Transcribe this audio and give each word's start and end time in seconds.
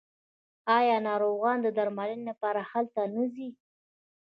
آیا 0.77 0.97
ناروغان 1.07 1.57
د 1.61 1.67
درملنې 1.77 2.23
لپاره 2.31 2.61
هلته 2.71 3.01
نه 3.15 3.23
ځي؟ 3.33 3.49